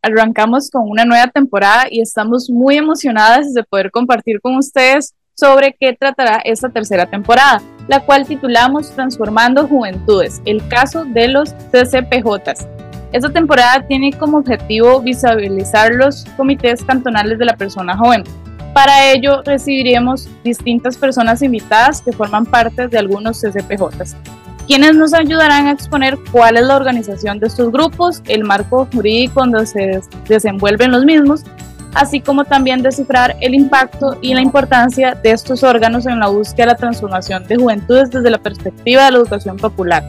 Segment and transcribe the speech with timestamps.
[0.00, 5.76] Arrancamos con una nueva temporada y estamos muy emocionadas de poder compartir con ustedes sobre
[5.78, 12.68] qué tratará esta tercera temporada, la cual titulamos Transformando Juventudes, el caso de los CCPJs.
[13.12, 18.22] Esta temporada tiene como objetivo visibilizar los comités cantonales de la persona joven.
[18.72, 24.14] Para ello recibiremos distintas personas invitadas que forman parte de algunos CCPJs
[24.68, 29.40] quienes nos ayudarán a exponer cuál es la organización de estos grupos, el marco jurídico
[29.40, 31.42] donde se desenvuelven los mismos,
[31.94, 36.66] así como también descifrar el impacto y la importancia de estos órganos en la búsqueda
[36.66, 40.04] de la transformación de juventudes desde la perspectiva de la educación popular.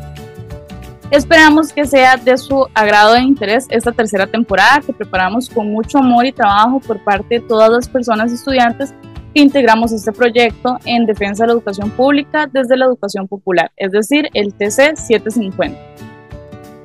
[1.09, 5.99] Esperamos que sea de su agrado e interés esta tercera temporada que preparamos con mucho
[5.99, 8.93] amor y trabajo por parte de todas las personas estudiantes
[9.33, 14.29] integramos este proyecto en defensa de la educación pública desde la educación popular, es decir,
[14.33, 15.77] el TC 750.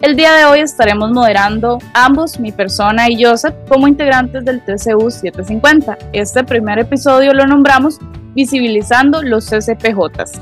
[0.02, 5.10] El día de hoy estaremos moderando ambos, mi persona y Joseph, como integrantes del TCU
[5.10, 5.96] 750.
[6.12, 7.98] Este primer episodio lo nombramos
[8.34, 10.40] Visibilizando los CCPJs.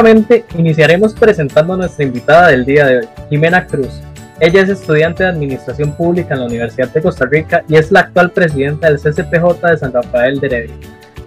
[0.00, 4.00] Primeramente, iniciaremos presentando a nuestra invitada del día de hoy, Jimena Cruz.
[4.40, 8.00] Ella es estudiante de Administración Pública en la Universidad de Costa Rica y es la
[8.00, 10.74] actual presidenta del CCPJ de San Rafael de Heredia.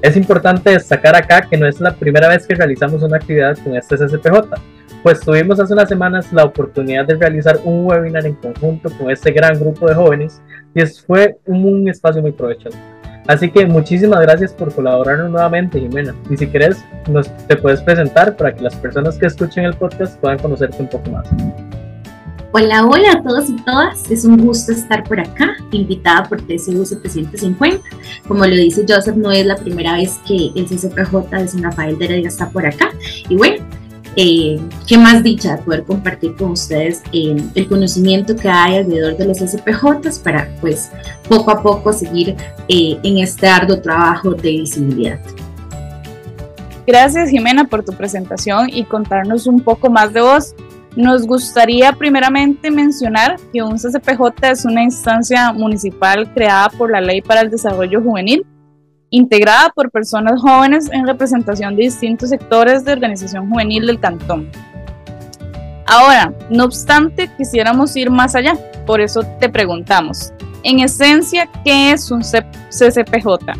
[0.01, 3.75] Es importante destacar acá que no es la primera vez que realizamos una actividad con
[3.75, 4.55] este CCPJ,
[5.03, 9.31] pues tuvimos hace unas semanas la oportunidad de realizar un webinar en conjunto con este
[9.33, 10.41] gran grupo de jóvenes
[10.73, 12.79] y fue un espacio muy provechoso.
[13.27, 16.13] Así que muchísimas gracias por colaborar nuevamente, Jimena.
[16.29, 20.19] Y si quieres, nos, te puedes presentar para que las personas que escuchen el podcast
[20.19, 21.27] puedan conocerte un poco más.
[22.55, 24.11] Hola, hola a todos y todas.
[24.11, 27.81] Es un gusto estar por acá, invitada por TCU 750.
[28.27, 31.97] Como lo dice Joseph, no es la primera vez que el CCPJ de San Rafael
[31.97, 32.91] de Heredia está por acá.
[33.29, 33.65] Y bueno,
[34.15, 39.25] eh, qué más dicha poder compartir con ustedes eh, el conocimiento que hay alrededor de
[39.25, 40.91] los SPJs para pues
[41.27, 42.35] poco a poco seguir
[42.67, 45.19] eh, en este arduo trabajo de visibilidad.
[46.85, 50.53] Gracias Jimena por tu presentación y contarnos un poco más de vos.
[50.95, 57.21] Nos gustaría primeramente mencionar que un CCPJ es una instancia municipal creada por la Ley
[57.21, 58.45] para el Desarrollo Juvenil
[59.13, 64.49] integrada por personas jóvenes en representación de distintos sectores de organización juvenil del cantón.
[65.85, 68.57] Ahora, no obstante, quisiéramos ir más allá,
[68.87, 73.53] por eso te preguntamos, en esencia, ¿qué es un CCPJ?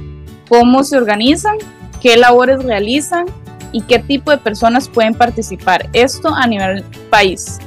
[0.50, 1.58] ¿Cómo se organizan?
[2.02, 3.25] ¿Qué labores realizan?
[3.72, 5.88] ¿Y qué tipo de personas pueden participar?
[5.94, 7.59] Esto a nivel país.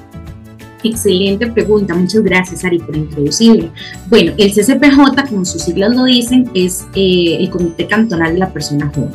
[0.87, 3.71] Excelente pregunta, muchas gracias Ari por introducirlo.
[4.09, 8.53] Bueno, el CCPJ, como sus siglas lo dicen, es eh, el Comité Cantonal de la
[8.53, 9.11] Persona Joven.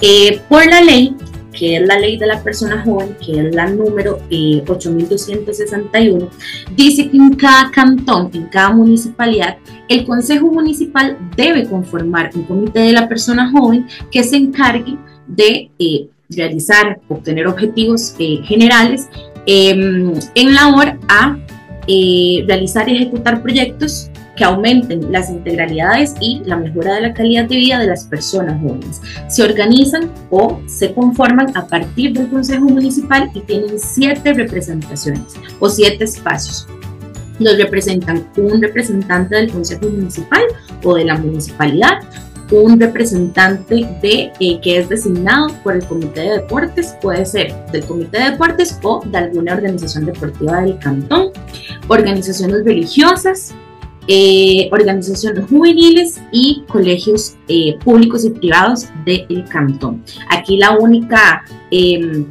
[0.00, 1.16] Eh, por la ley,
[1.52, 4.20] que es la ley de la persona joven, que es la número
[4.68, 6.28] 8261, eh,
[6.76, 9.56] dice que en cada cantón, en cada municipalidad,
[9.88, 15.70] el Consejo Municipal debe conformar un comité de la persona joven que se encargue de
[16.28, 19.08] realizar, obtener objetivos generales
[19.46, 21.38] Em, en labor a
[21.86, 27.46] eh, realizar y ejecutar proyectos que aumenten las integralidades y la mejora de la calidad
[27.46, 29.00] de vida de las personas jóvenes.
[29.28, 35.68] Se organizan o se conforman a partir del Consejo Municipal y tienen siete representaciones o
[35.68, 36.66] siete espacios.
[37.38, 40.42] Los representan un representante del Consejo Municipal
[40.82, 42.00] o de la municipalidad,
[42.50, 47.84] un representante de eh, que es designado por el comité de deportes, puede ser del
[47.84, 51.30] comité de deportes o de alguna organización deportiva del cantón,
[51.88, 53.54] organizaciones religiosas,
[54.08, 60.04] eh, organizaciones juveniles y colegios eh, públicos y privados del cantón.
[60.30, 62.24] Aquí la única em,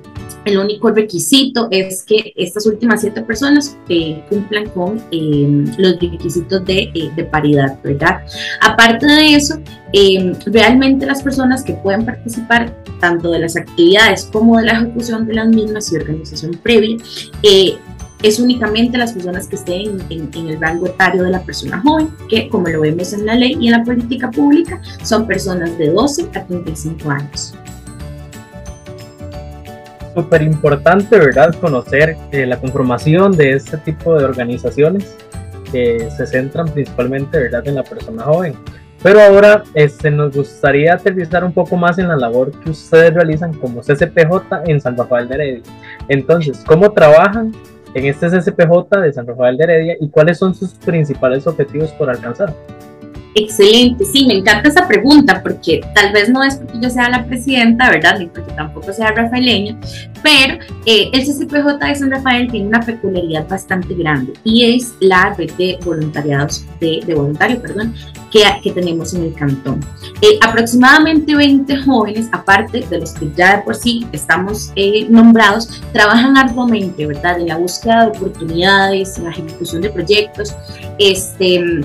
[0.45, 6.63] el único requisito es que estas últimas siete personas eh, cumplan con eh, los requisitos
[6.65, 8.21] de, eh, de, paridad, ¿verdad?
[8.62, 9.59] Aparte de eso,
[10.45, 15.33] realmente las personas que pueden participar tanto de las actividades como de la ejecución de
[15.33, 16.97] las mismas y organización previa,
[18.24, 22.09] es únicamente las personas que estén en, en, el rango etario de la persona joven,
[22.30, 25.89] que como lo vemos en la ley y en la política pública, son personas de
[25.89, 27.53] 12 a 35 años
[30.16, 31.54] súper importante, ¿verdad?
[31.60, 35.16] Conocer eh, la conformación de este tipo de organizaciones
[35.72, 38.54] que se centran principalmente, ¿verdad?, en la persona joven.
[39.04, 43.54] Pero ahora este, nos gustaría aterrizar un poco más en la labor que ustedes realizan
[43.54, 45.64] como CCPJ en San Rafael de Heredia.
[46.08, 47.52] Entonces, ¿cómo trabajan
[47.94, 52.10] en este CCPJ de San Rafael de Heredia y cuáles son sus principales objetivos por
[52.10, 52.52] alcanzar?
[53.38, 57.26] Excelente, sí, me encanta esa pregunta porque tal vez no es porque yo sea la
[57.26, 58.18] presidenta, ¿verdad?
[58.18, 59.78] Ni porque tampoco sea rafaeleña,
[60.24, 65.36] pero eh, el CCPJ de San Rafael tiene una peculiaridad bastante grande y es la
[65.38, 67.94] red de voluntariados, de, de voluntarios, perdón,
[68.32, 69.81] que, que, tenemos en el cantón.
[70.22, 75.84] Eh, aproximadamente 20 jóvenes, aparte de los que ya de por sí estamos eh, nombrados,
[75.92, 77.38] trabajan arduamente, ¿verdad?
[77.42, 80.56] En la búsqueda de oportunidades, en la ejecución de proyectos,
[81.00, 81.84] este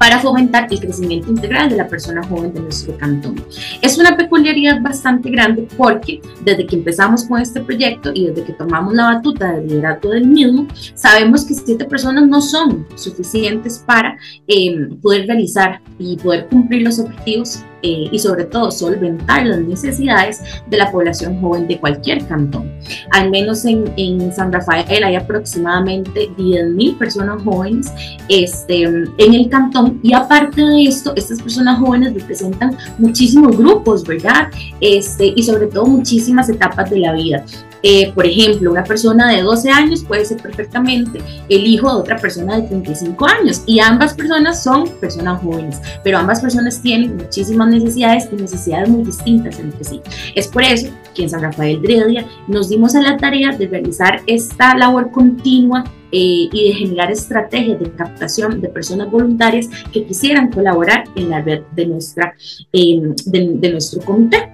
[0.00, 3.34] para fomentar el crecimiento integral de la persona joven de nuestro cantón.
[3.82, 8.54] Es una peculiaridad bastante grande porque desde que empezamos con este proyecto y desde que
[8.54, 14.16] tomamos la batuta del liderazgo del mismo, sabemos que siete personas no son suficientes para
[14.48, 20.40] eh, poder realizar y poder cumplir los objetivos eh, y sobre todo solventar las necesidades
[20.68, 22.70] de la población joven de cualquier cantón.
[23.12, 27.92] Al menos en, en San Rafael hay aproximadamente 10.000 personas jóvenes
[28.28, 34.48] este, en el cantón y aparte de esto, estas personas jóvenes representan muchísimos grupos, ¿verdad?
[34.80, 37.44] Este, y sobre todo muchísimas etapas de la vida.
[37.82, 42.16] Eh, por ejemplo, una persona de 12 años puede ser perfectamente el hijo de otra
[42.16, 47.68] persona de 35 años y ambas personas son personas jóvenes, pero ambas personas tienen muchísimas
[47.68, 50.00] necesidades y necesidades muy distintas entre sí.
[50.34, 54.20] Es por eso que en San Rafael Dredia nos dimos a la tarea de realizar
[54.26, 60.50] esta labor continua eh, y de generar estrategias de captación de personas voluntarias que quisieran
[60.50, 62.34] colaborar en la red de, nuestra,
[62.72, 64.50] eh, de nuestro comité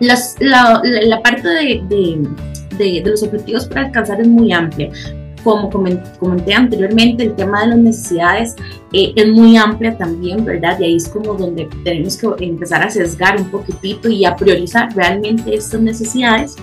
[0.00, 4.90] la, parte de, los objetivos para alcanzar es muy amplia.
[5.44, 8.56] Como comenté anteriormente, el tema de las necesidades
[8.92, 10.78] eh, es muy amplia también, ¿verdad?
[10.78, 14.94] Y ahí es como donde tenemos que empezar a sesgar un poquitito y a priorizar
[14.94, 16.56] realmente estas necesidades.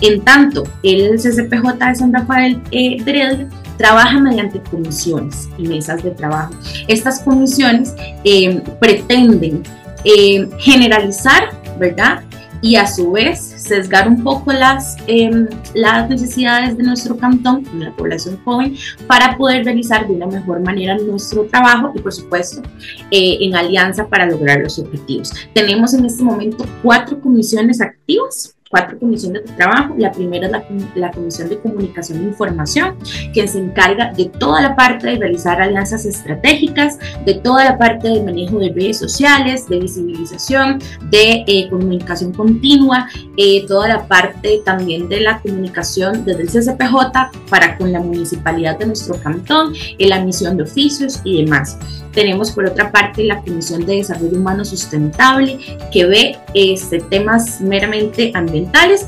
[0.00, 6.10] En tanto, el CCPJ de San Rafael eh, de trabaja mediante comisiones y mesas de
[6.10, 6.54] trabajo.
[6.88, 7.94] Estas comisiones
[8.24, 9.62] eh, pretenden
[10.04, 12.22] eh, generalizar, ¿verdad?
[12.64, 17.84] Y a su vez sesgar un poco las, em, las necesidades de nuestro cantón, de
[17.84, 18.74] la población joven,
[19.06, 22.62] para poder realizar de una mejor manera nuestro trabajo y por supuesto
[23.10, 25.30] eh, en alianza para lograr los objetivos.
[25.52, 29.94] Tenemos en este momento cuatro comisiones activas cuatro comisiones de trabajo.
[29.96, 30.52] La primera es
[30.96, 32.96] la, Comisión de Comunicación e Información,
[33.32, 38.08] que se encarga de toda la parte de realizar alianzas estratégicas, de toda la parte
[38.08, 44.60] del manejo de redes sociales, de visibilización, de eh, comunicación continua, eh, toda la parte
[44.64, 50.08] también de la comunicación desde el CCPJ para con la municipalidad de nuestro cantón, en
[50.08, 51.78] la misión de oficios y demás.
[52.12, 55.58] Tenemos por otra parte la Comisión de Desarrollo Humano Sustentable
[55.92, 58.63] que ve este, temas meramente ambientales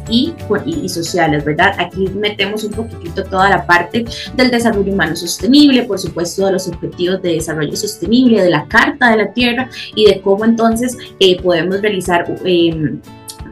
[0.08, 1.74] y, y, sociales, ¿verdad?
[1.78, 4.04] Aquí metemos un poquitito toda la parte
[4.34, 9.10] del desarrollo humano sostenible, por supuesto de los objetivos de desarrollo sostenible, de la Carta
[9.10, 12.24] de la Tierra y de cómo entonces eh, podemos realizar...
[12.44, 12.98] Eh,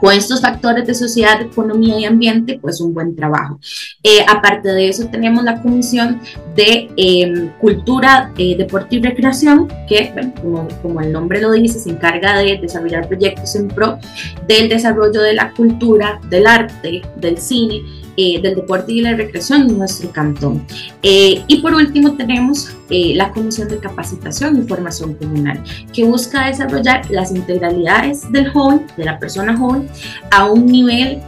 [0.05, 3.59] con estos factores de sociedad, economía y ambiente, pues un buen trabajo.
[4.03, 6.21] Eh, aparte de eso, tenemos la Comisión
[6.55, 10.13] de em, Cultura, eh, Deporte y Recreación, que,
[10.43, 13.99] como, como, el nombre lo dice, se encarga de desarrollar proyectos en pro
[14.47, 17.81] del desarrollo de la cultura, del arte, del cine
[18.17, 20.65] eh, del deporte y la recreación en nuestro cantón.
[21.03, 26.47] Eh, y por último tenemos eh, la Comisión de Capacitación y Formación Comunal, que busca
[26.47, 29.89] desarrollar las integralidades del joven, de la persona joven,
[30.31, 31.21] a un nivel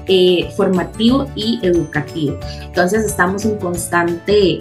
[0.56, 2.38] formativo y educativo.
[2.62, 4.58] Entonces estamos en constante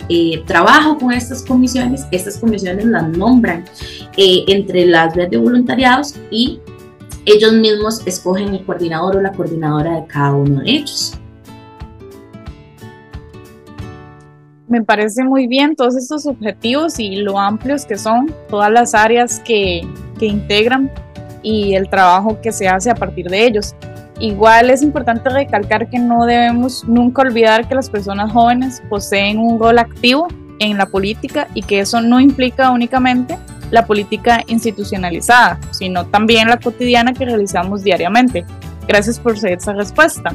[0.48, 2.06] trabajo con estas comisiones.
[2.12, 3.66] Estas comisiones las nombran
[4.18, 6.60] entre las redes de voluntariados y
[7.26, 11.20] ellos mismos escogen el coordinador o la coordinadora de cada uno de ellos.
[14.68, 19.40] Me parece muy bien todos estos objetivos y lo amplios que son todas las áreas
[19.40, 19.88] que,
[20.20, 20.92] que integran
[21.44, 23.76] y el trabajo que se hace a partir de ellos.
[24.20, 29.60] Igual es importante recalcar que no debemos nunca olvidar que las personas jóvenes poseen un
[29.60, 30.28] rol activo
[30.60, 33.38] en la política y que eso no implica únicamente
[33.72, 38.46] la política institucionalizada, sino también la cotidiana que realizamos diariamente.
[38.88, 40.34] Gracias por esa respuesta.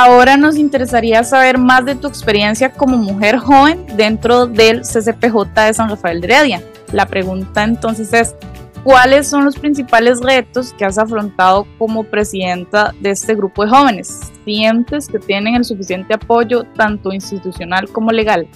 [0.00, 5.74] Ahora nos interesaría saber más de tu experiencia como mujer joven dentro del CCPJ de
[5.74, 6.62] San Rafael de Heredia.
[6.92, 8.36] La pregunta entonces es,
[8.84, 14.20] ¿cuáles son los principales retos que has afrontado como presidenta de este grupo de jóvenes?
[14.44, 18.46] ¿Sientes que tienen el suficiente apoyo tanto institucional como legal?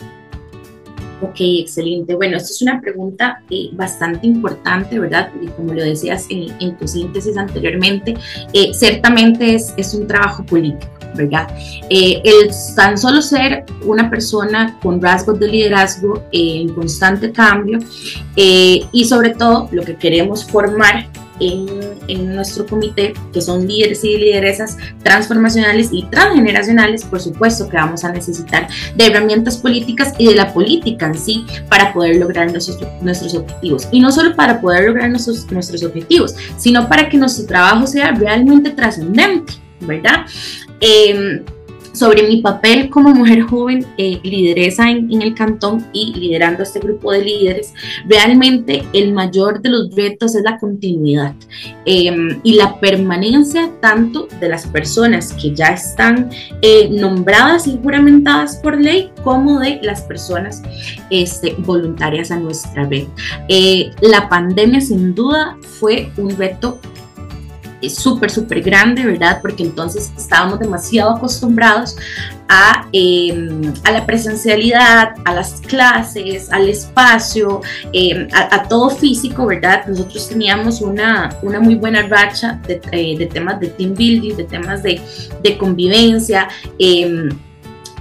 [1.23, 2.15] Ok, excelente.
[2.15, 5.33] Bueno, esta es una pregunta eh, bastante importante, ¿verdad?
[5.43, 8.15] Y como lo decías en, tu síntesis anteriormente,
[8.53, 11.49] eh, ciertamente es un trabajo político ¿verdad?
[11.91, 17.79] Eh, el tan solo ser una persona con rasgos de liderazgo en constante cambio
[18.37, 21.07] y sobre todo lo que queremos formar
[21.41, 28.05] en, nuestro comité, que son líderes y lideresas transformacionales y transgeneracionales, por supuesto que vamos
[28.05, 32.79] a necesitar de herramientas políticas y de la política en sí para poder lograr nuestros,
[33.01, 33.89] nuestros objetivos.
[33.91, 38.13] Y no solo para poder lograr nuestros, nuestros objetivos, sino para que nuestro trabajo sea
[38.13, 40.27] realmente trascendente, ¿verdad?
[40.83, 41.43] Eh,
[41.93, 47.13] sobre mi papel como mujer joven, eh, lideresa en, el cantón y liderando este grupo
[47.13, 47.75] de líderes,
[48.07, 51.35] realmente el mayor de los retos es la continuidad
[51.85, 56.31] em, y la permanencia tanto de las personas que ya están
[56.63, 60.63] eh, nombradas y juramentadas por ley como de las personas
[61.11, 63.05] este, voluntarias a nuestra red.
[63.49, 66.81] Eh, la pandemia sin duda fue un reto
[67.91, 69.41] súper, súper grande, ¿verdad?
[69.43, 71.97] Porque entonces estábamos demasiado acostumbrados
[72.49, 77.61] a, em, a, la presencialidad, a las clases, al espacio,
[77.93, 79.87] em, a, todo físico, ¿verdad?
[79.87, 84.83] Nosotros teníamos una, una muy buena racha de, eh, temas de team building, de temas
[84.83, 85.01] de,
[85.43, 86.49] de convivencia.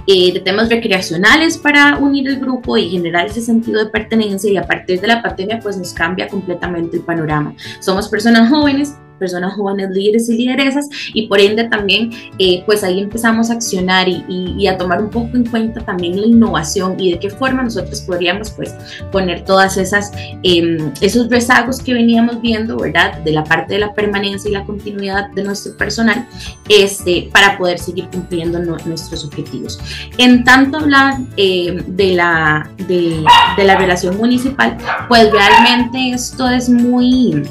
[0.06, 4.56] Eh, de temas recreacionales para unir el grupo y generar ese sentido de pertenencia y
[4.56, 7.54] a partir de la pandemia pues nos cambia completamente el panorama.
[7.78, 12.10] Somos personas jóvenes personas jóvenes líderes y lideresas y por ende también
[12.40, 16.26] eh, pues ahí empezamos a accionar y, a tomar un poco en cuenta también la
[16.26, 18.74] innovación y de qué forma nosotros podríamos pues
[19.10, 20.10] poner todas esas
[20.42, 24.64] em, esos rezagos que veníamos viendo verdad de la parte de la permanencia y la
[24.64, 26.26] continuidad de nuestro personal
[26.68, 29.78] este para poder seguir cumpliendo nuestros objetivos.
[30.18, 33.24] En tanto hablar em, de la de,
[33.56, 34.76] de la relación municipal
[35.08, 37.42] pues realmente esto es muy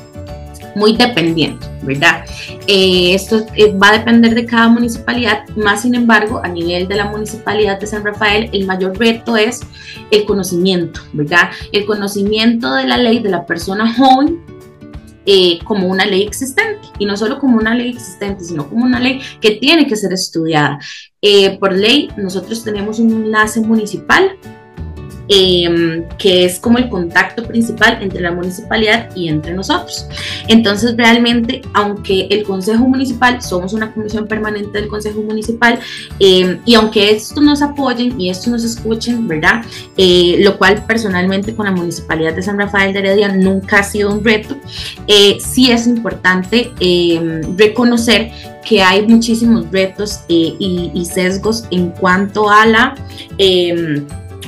[0.75, 2.25] muy dependiente, ¿verdad?
[2.67, 6.95] Eh, esto eh, va a depender de cada municipalidad, más sin embargo, a nivel de
[6.95, 9.61] la municipalidad de San Rafael, el mayor reto es
[10.11, 11.49] el conocimiento, ¿verdad?
[11.71, 14.39] El conocimiento de la ley de la persona joven
[15.25, 18.99] eh, como una ley existente y no solo como una ley existente, sino como una
[18.99, 20.79] ley que tiene que ser estudiada.
[21.59, 24.37] por ley, nosotros tenemos un enlace municipal
[25.33, 30.05] Em, que es como el contacto principal entre la municipalidad y entre nosotros.
[30.49, 35.79] Entonces, realmente, aunque el Consejo Municipal, somos una comisión permanente del Consejo Municipal,
[36.19, 39.63] em, y aunque esto nos apoyen y esto nos escuchen, ¿verdad?
[39.95, 44.11] Eh, lo cual personalmente con la Municipalidad de San Rafael de Heredia nunca ha sido
[44.11, 44.57] un reto,
[45.07, 48.31] eh, sí es importante em, reconocer
[48.67, 52.95] que hay muchísimos retos eh, y, y, sesgos en cuanto a la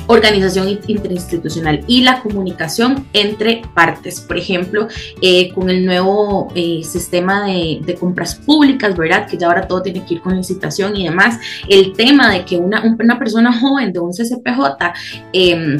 [0.06, 4.20] organización interinstitucional y la comunicación entre partes.
[4.20, 4.88] Por ejemplo,
[5.20, 9.28] eh, con el nuevo eh, sistema de, compras públicas, ¿verdad?
[9.28, 11.38] Que ya ahora todo tiene que ir con licitación y demás.
[11.68, 14.92] El tema de que una, una persona joven de un CCPJ
[15.32, 15.78] eh,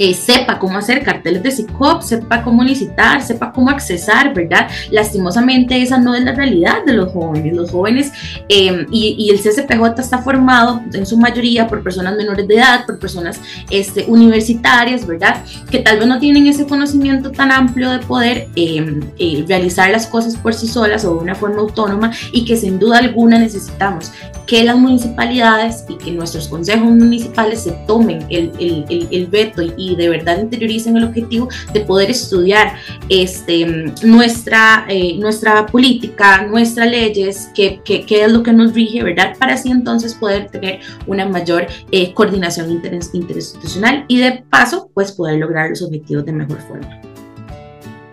[0.00, 4.66] eh, sepa cómo hacer carteles de SICOP, sepa cómo licitar, sepa cómo accesar, ¿verdad?
[4.90, 7.54] Lastimosamente esa no es la realidad de los jóvenes.
[7.54, 8.10] Los jóvenes
[8.48, 12.98] em, y, el CCPJ está formado en su mayoría por personas menores de edad, por
[12.98, 13.38] personas
[13.68, 15.44] este, universitarias, ¿verdad?
[15.70, 20.06] Que tal vez no tienen ese conocimiento tan amplio de poder em, eh, realizar las
[20.06, 24.12] cosas por sí solas o de una forma autónoma y que sin duda alguna necesitamos
[24.50, 29.89] que las municipalidades y que nuestros consejos municipales se tomen el, el, el, veto y,
[29.96, 32.74] de verdad interioricen el objetivo de poder estudiar
[33.08, 39.02] este, nuestra, eh, nuestra política, nuestras leyes, qué, qué, qué, es lo que nos rige,
[39.02, 39.34] ¿verdad?
[39.38, 45.38] Para así entonces poder tener una mayor eh, coordinación interinstitucional y de paso, pues poder
[45.38, 47.00] lograr los objetivos de mejor forma.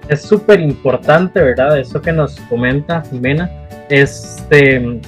[0.08, 1.80] Es súper importante, ¿verdad?
[1.80, 3.50] Eso que nos comenta Jimena.
[3.90, 5.00] Este,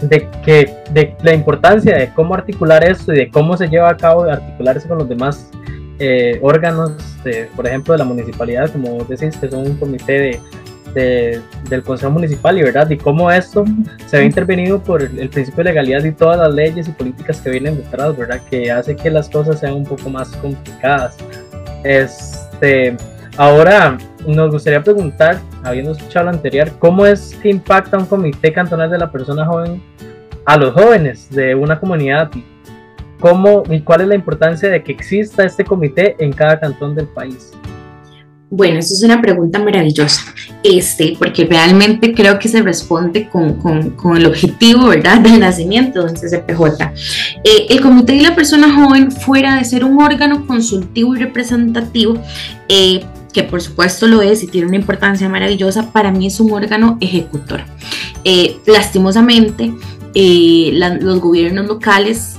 [0.00, 3.96] de que de la importancia de cómo articular esto y de cómo se lleva a
[3.96, 5.50] cabo articularse con los demás
[5.98, 6.92] eh, órganos,
[7.54, 10.40] por ejemplo, de la municipalidad, como decís, que son un comité
[10.94, 13.64] de, del Consejo Municipal y verdad, y cómo esto
[14.06, 17.50] se ha intervenido por el, principio de legalidad y todas las leyes y políticas que
[17.50, 21.16] vienen detrás, verdad, que hace que las cosas sean un poco más complicadas.
[21.84, 22.96] Este,
[23.36, 28.90] ahora nos gustaría preguntar, habiendo escuchado lo anterior, ¿cómo es que impacta un comité cantonal
[28.90, 29.82] de la persona joven
[30.46, 32.30] a los jóvenes de una comunidad?
[33.20, 37.06] ¿Cómo y cuál es la importancia de que exista este comité en cada cantón del
[37.06, 37.52] país?
[38.48, 40.22] Bueno, eso es una pregunta maravillosa,
[40.62, 46.04] este, porque realmente creo que se responde con, con, con el objetivo, ¿verdad?, del nacimiento
[46.04, 46.92] del CCPJ.
[47.42, 52.22] Eh, el Comité de la Persona Joven, fuera de ser un órgano consultivo y representativo,
[52.68, 56.52] eh, que por supuesto lo es y tiene una importancia maravillosa, para mí es un
[56.52, 57.62] órgano ejecutor.
[58.22, 59.74] Eh, lastimosamente,
[60.14, 62.38] los gobiernos locales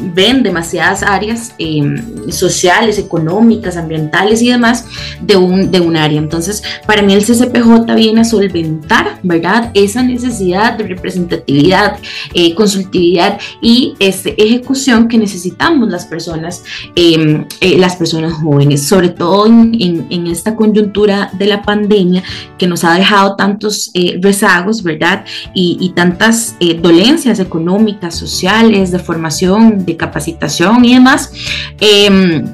[0.00, 4.86] ven demasiadas áreas em, sociales, económicas, ambientales y demás
[5.20, 6.18] de un, de un área.
[6.18, 9.70] Entonces, para mí el CCPJ viene a solventar, ¿verdad?
[9.74, 11.98] Esa necesidad de representatividad,
[12.34, 16.62] eh, consultividad y este, ejecución que necesitamos las personas,
[16.94, 22.22] em, eh, las personas jóvenes, sobre todo en, en, esta coyuntura de la pandemia
[22.58, 25.24] que nos ha dejado tantos eh, rezagos, ¿verdad?
[25.54, 31.32] Y, y tantas dolencias económicas, sociales, de formación, de capacitación y demás.
[31.80, 32.44] Eh,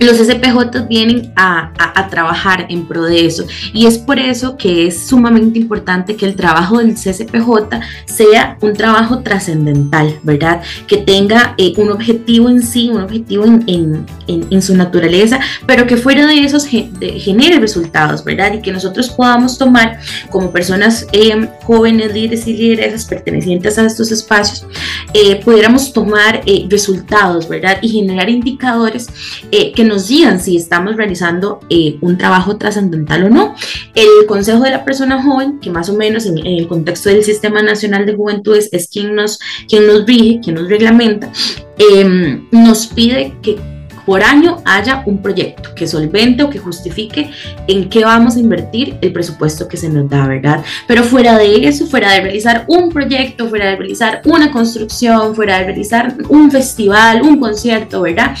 [0.00, 1.72] los SPJ vienen a,
[2.10, 6.36] trabajar en pro de eso y es por eso que es sumamente importante que el
[6.36, 10.62] trabajo del CSPJ sea un trabajo trascendental, ¿verdad?
[10.86, 16.26] Que tenga eh, un objetivo en sí, un objetivo en, su naturaleza, pero que fuera
[16.26, 18.52] de esos genere resultados, ¿verdad?
[18.54, 19.98] Y que nosotros podamos tomar
[20.30, 24.66] como personas eh, jóvenes, líderes y lideresas pertenecientes a estos espacios,
[25.12, 27.78] eh, pudiéramos tomar resultados, ¿verdad?
[27.82, 29.08] Y generar indicadores
[29.50, 33.54] que nos digan si estamos realizando eh, un trabajo trascendental o no.
[33.94, 37.62] El Consejo de la Persona Joven, que más o menos en, el contexto del Sistema
[37.62, 39.38] Nacional de Juventudes es quien nos,
[39.68, 41.30] quien nos rige, quien nos reglamenta,
[41.78, 43.73] em, nos pide que
[44.06, 47.30] por año haya un proyecto que solvente o que justifique
[47.66, 50.64] en qué vamos a invertir el presupuesto que se nos da, ¿verdad?
[50.86, 55.58] Pero fuera de eso, fuera de realizar un proyecto, fuera de realizar una construcción, fuera
[55.58, 58.34] de realizar un festival, un concierto, ¿verdad?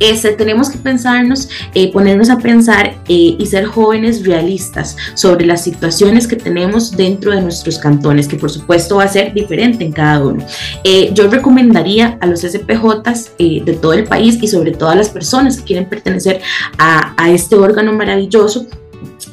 [0.00, 5.62] Este, tenemos que pensarnos, eh, ponernos a pensar eh, y ser jóvenes realistas sobre las
[5.62, 9.92] situaciones que tenemos dentro de nuestros cantones, que por supuesto va a ser diferente en
[9.92, 10.44] cada uno.
[10.84, 15.09] Eh, yo recomendaría a los SPJs de todo el país y sobre todo a las
[15.10, 16.40] personas que quieren pertenecer
[16.78, 18.66] a, a este órgano maravilloso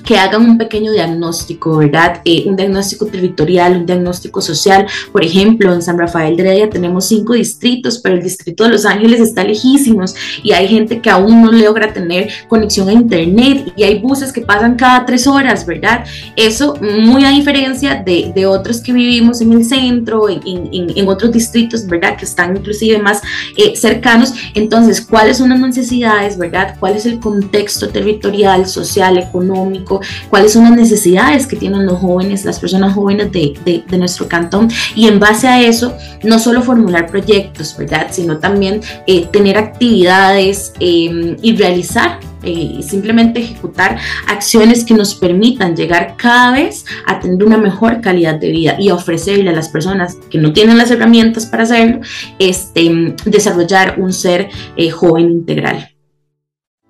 [0.08, 2.22] que hagan un pequeño diagnóstico, ¿verdad?
[2.24, 4.88] Eh, un diagnóstico territorial, un diagnóstico social.
[5.12, 8.86] Por ejemplo, en San Rafael de Heredia tenemos cinco distritos, pero el distrito de Los
[8.86, 13.84] Ángeles está lejísimos y hay gente que aún no logra tener conexión a internet y
[13.84, 16.06] hay buses que pasan cada tres horas, ¿verdad?
[16.38, 21.34] Eso muy a diferencia de, de otros que vivimos en el centro, en, en, otros
[21.34, 22.16] distritos, ¿verdad?
[22.16, 23.22] Que están inclusive más
[23.58, 24.34] eh, cercanos.
[24.54, 26.78] Entonces, ¿cuáles son las necesidades, ¿verdad?
[26.80, 29.97] ¿Cuál es el contexto territorial, social, económico?
[30.30, 35.08] Cuáles son las necesidades que tienen los jóvenes, las personas jóvenes de, nuestro cantón y
[35.08, 38.08] en base a eso no solo formular proyectos, ¿verdad?
[38.12, 45.76] Sino también eh, tener actividades em, y realizar eh, simplemente ejecutar acciones que nos permitan
[45.76, 50.18] llegar cada vez a tener una mejor calidad de vida y ofrecerle a las personas
[50.30, 52.00] que no tienen las herramientas para hacerlo,
[52.38, 55.97] este, desarrollar un ser eh, joven integral.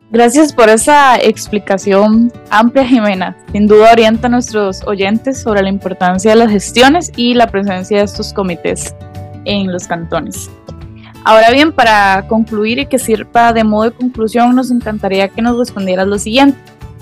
[0.10, 3.36] Gracias por esa explicación amplia, Jimena.
[3.52, 7.98] Sin duda orienta a nuestros oyentes sobre la importancia de las gestiones y la presencia
[7.98, 8.96] de estos comités
[9.44, 10.50] en los cantones.
[11.26, 15.58] Ahora bien, para concluir y que sirva de modo de conclusión, nos encantaría que nos
[15.58, 16.58] respondieras lo siguiente.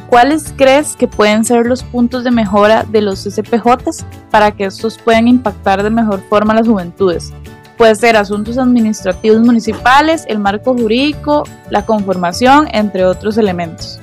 [0.07, 4.97] ¿Cuáles crees que pueden ser los puntos de mejora de los SPJs para que estos
[4.97, 7.31] puedan impactar de mejor forma a las juventudes?
[7.77, 13.99] Puede ser asuntos administrativos municipales, el marco jurídico, la conformación, entre otros elementos.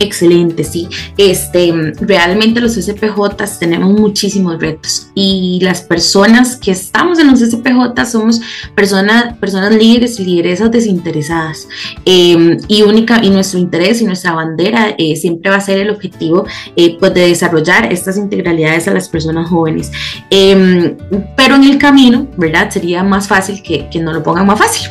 [0.00, 0.88] Excelente, sí.
[1.18, 8.06] Este, realmente los SPJ tenemos muchísimos retos y las personas que estamos en los SPJ
[8.06, 8.40] somos
[8.74, 11.68] personas, personas líderes y lideresas desinteresadas
[12.06, 15.90] em, y única y nuestro interés y nuestra bandera eh, siempre va a ser el
[15.90, 19.92] objetivo eh, pues de desarrollar estas integralidades a las personas jóvenes.
[20.30, 20.96] Em,
[21.36, 22.70] pero en el camino, ¿verdad?
[22.70, 24.88] Sería más fácil que, que no lo pongan más fácil.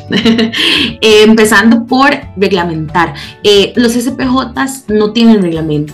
[1.01, 3.15] Eh, empezando por reglamentar.
[3.75, 5.93] los SPJs no tienen reglamento.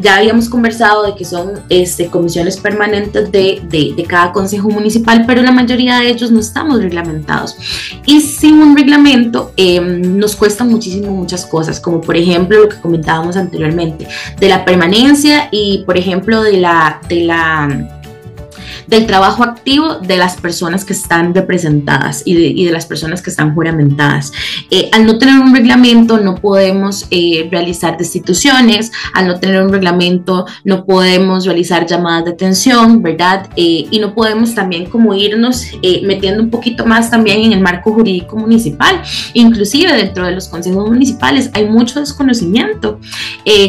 [0.00, 5.42] Ya habíamos conversado de que son este, comisiones permanentes de, de, cada consejo municipal, pero
[5.42, 7.56] la mayoría de ellos no estamos reglamentados.
[8.06, 12.80] Y sin un reglamento em, nos cuestan muchísimo muchas cosas, como por ejemplo lo que
[12.80, 14.06] comentábamos anteriormente,
[14.38, 17.00] de la permanencia y por ejemplo de la...
[17.08, 17.97] De la
[18.88, 23.54] del trabajo activo de las personas que están representadas y de, las personas que están
[23.54, 24.32] juramentadas.
[24.70, 29.72] Eh, al no tener un reglamento no podemos eh, realizar destituciones, al no tener un
[29.72, 33.48] reglamento no podemos realizar llamadas de atención, ¿verdad?
[33.56, 35.66] Eh, y no podemos también como irnos
[36.02, 39.02] metiendo un poquito más también en el marco jurídico municipal,
[39.34, 43.00] inclusive dentro de los consejos municipales hay mucho desconocimiento.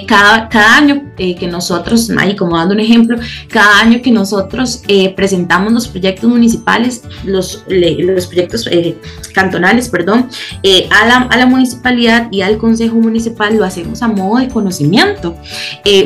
[0.08, 3.18] cada, cada año que nosotros, ahí como dando un ejemplo,
[3.50, 8.98] cada año que nosotros eh, presentamos los proyectos municipales, los, los proyectos eh,
[9.34, 10.30] cantonales, perdón,
[10.64, 14.48] eh, a, la, a, la, municipalidad y al consejo municipal lo hacemos a modo de
[14.48, 15.36] conocimiento.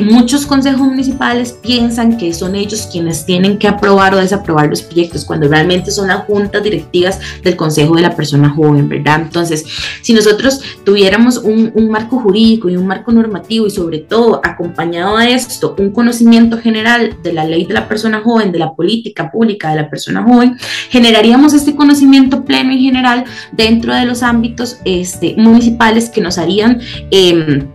[0.02, 5.26] muchos consejos municipales piensan que son ellos quienes tienen que aprobar o desaprobar los proyectos,
[5.26, 9.22] cuando realmente son las juntas directivas del consejo de la persona joven, ¿verdad?
[9.22, 9.66] Entonces,
[10.02, 15.18] si nosotros tuviéramos un, un marco jurídico y un marco normativo y sobre todo acompañado
[15.18, 18.93] a esto un conocimiento general de la ley de la persona joven, de la política
[19.32, 20.58] pública de la persona joven,
[20.90, 26.80] generaríamos este conocimiento pleno y general dentro de los ámbitos este, municipales que nos harían...
[27.12, 27.66] Eh,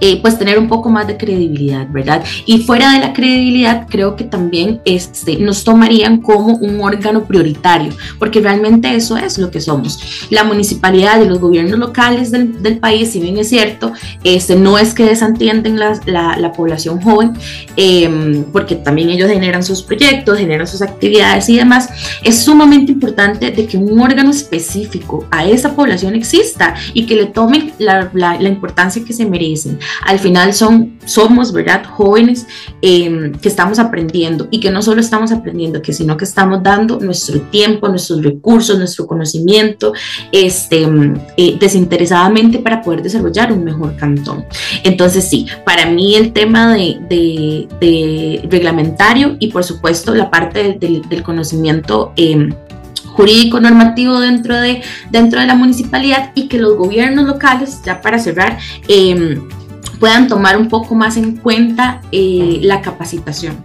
[0.00, 2.24] eh, pues tener un poco más de credibilidad, ¿verdad?
[2.46, 7.92] Y fuera de la credibilidad, creo que también este, nos tomarían como un órgano prioritario,
[8.18, 10.28] porque realmente eso es lo que somos.
[10.30, 13.92] La municipalidad y los gobiernos locales del, del país, si bien es cierto,
[14.24, 17.32] este, no es que desentienden la, la, la población joven,
[17.76, 21.88] eh, porque también ellos generan sus proyectos, generan sus actividades y demás,
[22.22, 27.26] es sumamente importante de que un órgano específico a esa población exista y que le
[27.26, 31.84] tomen la, la, importancia que se merecen al final son, somos, ¿verdad?
[31.84, 32.46] Jóvenes
[32.82, 36.98] em, que estamos aprendiendo y que no solo estamos aprendiendo, que sino que estamos dando
[37.00, 39.92] nuestro tiempo, nuestros recursos, nuestro conocimiento,
[40.32, 40.86] este,
[41.36, 44.44] eh, desinteresadamente para poder desarrollar un mejor cantón.
[44.84, 47.68] Entonces, sí, para mí el tema de,
[48.50, 52.50] reglamentario y por supuesto la parte del, conocimiento em,
[53.18, 58.18] jurídico normativo dentro de, dentro de la municipalidad y que los gobiernos locales, ya para
[58.18, 58.58] cerrar,
[59.98, 63.64] puedan tomar un poco más en cuenta eh, la capacitación.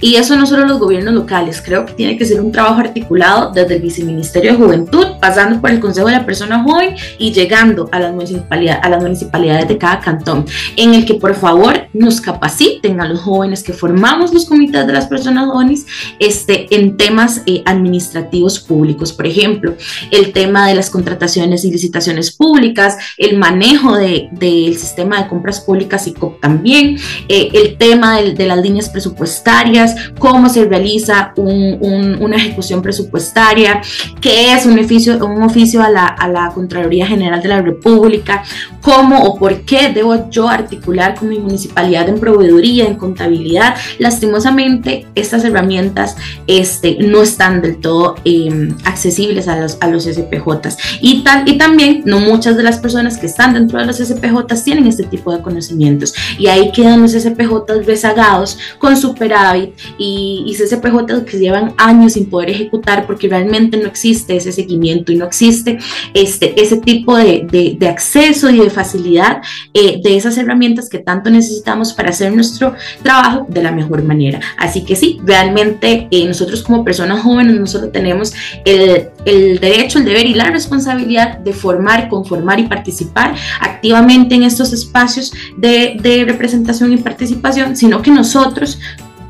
[0.00, 3.52] Y eso no solo los gobiernos locales, creo que tiene que ser un trabajo articulado
[3.52, 7.88] desde el Viceministerio de Juventud, pasando por el Consejo de la Persona Joven y llegando
[7.92, 10.44] a las, municipalidades, a las municipalidades de cada cantón,
[10.76, 14.92] en el que por favor nos capaciten a los jóvenes que formamos los comités de
[14.92, 15.86] las personas jóvenes
[16.18, 19.74] este, en temas eh, administrativos públicos, por ejemplo,
[20.10, 25.60] el tema de las contrataciones y licitaciones públicas, el manejo del de, sistema de compras
[25.60, 32.36] públicas, públicas y también, eh, el tema de, las líneas presupuestarias, cómo se realiza una
[32.36, 33.80] ejecución presupuestaria,
[34.20, 38.42] qué es un oficio, un oficio a la, a la Contraloría General de la República,
[38.82, 43.76] cómo o por qué debo yo articular con mi municipalidad en proveeduría, en contabilidad.
[43.98, 50.76] Lastimosamente, estas herramientas este, no están del todo em, accesibles a los, a los SPJs.
[51.00, 54.64] Y, tal, y también no muchas de las personas que están dentro de los SPJs
[54.64, 60.54] tienen este tipo de conocimientos y ahí quedan los SPJ rezagados con superávit y, y
[60.54, 65.26] SPJ que llevan años sin poder ejecutar porque realmente no existe ese seguimiento y no
[65.26, 65.78] existe
[66.14, 69.42] este, ese tipo de, de, acceso y de facilidad
[69.74, 74.40] eh, de esas herramientas que tanto necesitamos para hacer nuestro trabajo de la mejor manera.
[74.56, 78.32] Así que sí, realmente eh, nosotros como personas jóvenes no solo tenemos
[78.64, 84.44] el, el derecho, el deber y la responsabilidad de formar, conformar y participar activamente en
[84.44, 88.78] estos espacios de, representación y participación, sino que nosotros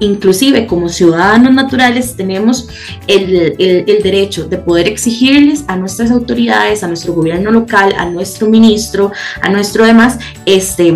[0.01, 2.69] inclusive como ciudadanos naturales tenemos
[3.07, 3.55] el,
[4.03, 9.49] derecho de poder exigirles a nuestras autoridades, a nuestro gobierno local, a nuestro ministro, a
[9.49, 10.93] nuestro demás, este,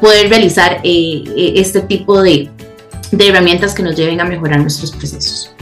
[0.00, 2.50] poder realizar eh, eh, este tipo de,
[3.12, 5.52] de herramientas que nos lleven a mejorar nuestros procesos.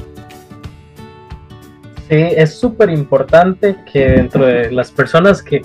[2.09, 5.63] Sí, es súper importante que dentro de las personas que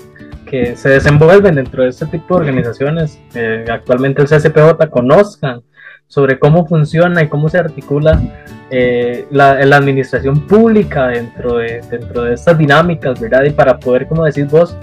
[0.50, 5.62] que se desenvuelven dentro de este tipo de organizaciones, eh, actualmente el CSPJ, conozcan
[6.08, 8.20] sobre cómo funciona y cómo se articula
[8.68, 13.44] eh, la, administración pública dentro de, dentro de estas dinámicas, ¿verdad?
[13.44, 14.76] Y para poder, como decís vos,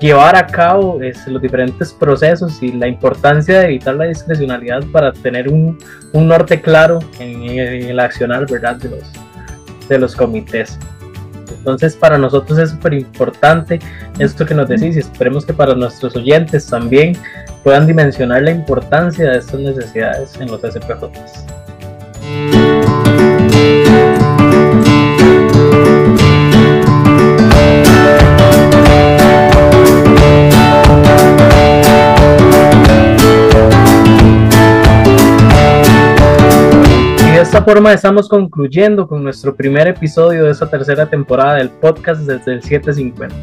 [0.00, 5.12] llevar a cabo es, los diferentes procesos y la importancia de evitar la discrecionalidad para
[5.12, 5.78] tener un,
[6.12, 8.76] un norte claro en, en, el accionar, ¿verdad?
[8.76, 9.10] De los,
[9.88, 10.78] de los comités.
[11.66, 13.80] Entonces para nosotros es súper importante
[14.20, 17.18] esto que nos decís y esperemos que para nuestros oyentes también
[17.64, 22.55] puedan dimensionar la importancia de estas necesidades en los SPJs.
[37.56, 42.52] Esta forma estamos concluyendo con nuestro primer episodio de esta tercera temporada del podcast desde
[42.52, 43.34] el 750.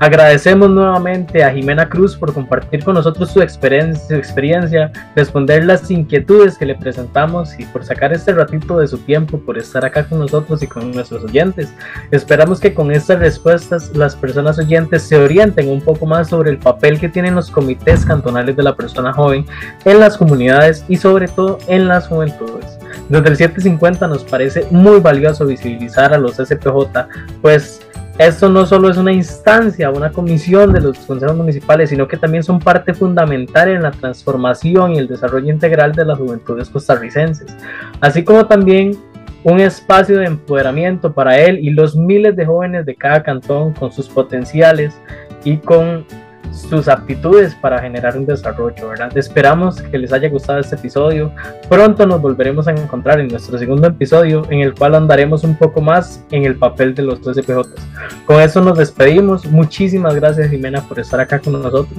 [0.00, 5.88] Agradecemos nuevamente a Jimena Cruz por compartir con nosotros su experiencia, su experiencia, responder las
[5.88, 10.04] inquietudes que le presentamos y por sacar este ratito de su tiempo, por estar acá
[10.04, 11.72] con nosotros y con nuestros oyentes.
[12.10, 16.58] Esperamos que con estas respuestas las personas oyentes se orienten un poco más sobre el
[16.58, 19.46] papel que tienen los comités cantonales de la persona joven
[19.84, 22.80] en las comunidades y sobre todo en las juventudes.
[23.08, 27.08] Desde el 750 nos parece muy valioso visibilizar a los SPJ,
[27.42, 27.80] pues
[28.18, 32.44] esto no solo es una instancia, una comisión de los consejos municipales, sino que también
[32.44, 37.56] son parte fundamental en la transformación y el desarrollo integral de las juventudes costarricenses,
[38.00, 38.96] así como también
[39.42, 43.92] un espacio de empoderamiento para él y los miles de jóvenes de cada cantón con
[43.92, 44.94] sus potenciales
[45.44, 46.06] y con
[46.54, 49.16] sus aptitudes para generar un desarrollo, ¿verdad?
[49.16, 51.32] Esperamos que les haya gustado este episodio.
[51.68, 55.80] Pronto nos volveremos a encontrar en nuestro segundo episodio, en el cual andaremos un poco
[55.80, 57.70] más en el papel de los 12 PJ.
[58.26, 59.46] Con eso nos despedimos.
[59.46, 61.98] Muchísimas gracias, Jimena, por estar acá con nosotros.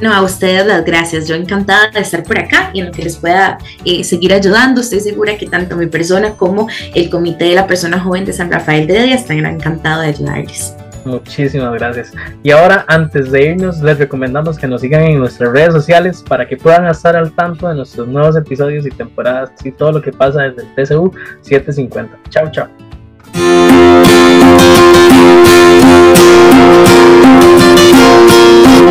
[0.00, 1.28] No, a ustedes las gracias.
[1.28, 4.80] Yo encantada de estar por acá y en lo que les pueda eh, seguir ayudando.
[4.80, 8.50] Estoy segura que tanto mi persona como el Comité de la Persona Joven de San
[8.50, 10.74] Rafael de Heredia están encantados de ayudarles.
[11.04, 12.12] Muchísimas gracias.
[12.42, 16.46] Y ahora, antes de irnos, les recomendamos que nos sigan en nuestras redes sociales para
[16.46, 20.12] que puedan estar al tanto de nuestros nuevos episodios y temporadas y todo lo que
[20.12, 22.18] pasa desde el TCU 750.
[22.30, 22.68] Chao, chao.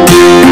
[0.08, 0.49] thank